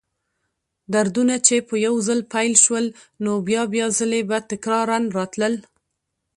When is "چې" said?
1.47-1.55